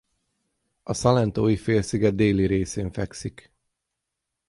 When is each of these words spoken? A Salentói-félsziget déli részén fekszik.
A 0.83 0.93
Salentói-félsziget 0.93 2.15
déli 2.15 2.45
részén 2.45 2.91
fekszik. 2.91 3.51